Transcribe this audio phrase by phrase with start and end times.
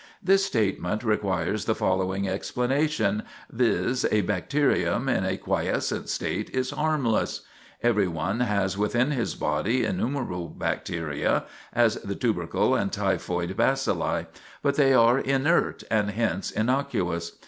[0.23, 7.41] This statement requires the following explanation, viz., a bacterium in a quiescent state is harmless;
[7.83, 14.25] everyone has within his body innumerable bacteria, as the tubercle and typhoid bacilli;
[14.63, 17.33] but they are inert, and hence innocuous.